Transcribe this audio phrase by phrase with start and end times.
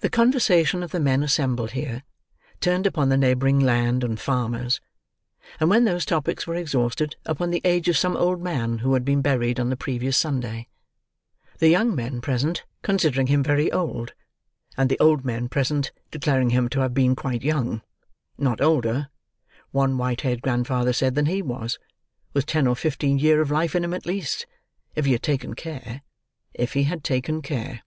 [0.00, 2.02] The conversation of the men assembled here,
[2.60, 4.80] turned upon the neighbouring land, and farmers;
[5.60, 9.04] and when those topics were exhausted, upon the age of some old man who had
[9.04, 10.66] been buried on the previous Sunday;
[11.60, 14.14] the young men present considering him very old,
[14.76, 19.10] and the old men present declaring him to have been quite young—not older,
[19.70, 23.84] one white haired grandfather said, than he was—with ten or fifteen year of life in
[23.84, 26.02] him at least—if he had taken care;
[26.52, 27.82] if he had taken care.